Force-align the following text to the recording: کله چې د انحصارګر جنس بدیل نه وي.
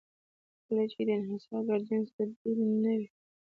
کله 0.65 0.83
چې 0.91 0.99
د 1.07 1.09
انحصارګر 1.17 1.79
جنس 1.87 2.07
بدیل 2.15 2.59
نه 2.83 2.93
وي. 2.99 3.07